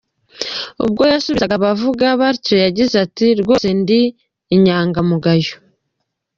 [0.85, 4.01] Ubwo yasubizaga abavuga batyo yagize ati:" Rwose ndi
[4.55, 5.53] inyangamugayo.